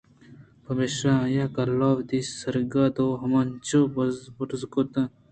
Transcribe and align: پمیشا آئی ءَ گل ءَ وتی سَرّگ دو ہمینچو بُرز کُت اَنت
پمیشا 0.65 1.11
آئی 1.23 1.37
ءَ 1.43 1.53
گل 1.55 1.71
ءَ 1.87 1.97
وتی 1.97 2.19
سَرّگ 2.37 2.73
دو 2.95 3.05
ہمینچو 3.21 3.79
بُرز 4.37 4.61
کُت 4.73 4.93
اَنت 4.95 5.11